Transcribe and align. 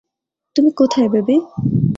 তুমি 0.55 0.69
কোথায়, 0.71 1.09
বেবি? 1.09 1.37